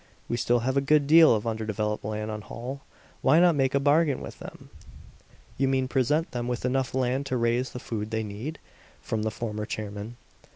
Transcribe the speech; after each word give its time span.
We 0.27 0.35
still 0.35 0.61
have 0.61 0.75
a 0.77 0.81
good 0.81 1.05
deal 1.05 1.35
of 1.35 1.45
underdeveloped 1.45 2.03
land 2.03 2.31
on 2.31 2.41
Holl; 2.41 2.81
why 3.21 3.39
not 3.39 3.53
make 3.53 3.75
a 3.75 3.79
bargain 3.79 4.19
with 4.19 4.39
them?" 4.39 4.71
"You 5.59 5.67
mean 5.67 5.87
present 5.87 6.31
them 6.31 6.47
with 6.47 6.65
enough 6.65 6.95
land 6.95 7.27
to 7.27 7.37
raise 7.37 7.69
the 7.69 7.77
food 7.79 8.09
they 8.09 8.23
need?" 8.23 8.57
from 9.03 9.21
the 9.21 9.29
former 9.29 9.67
chairman. 9.67 10.17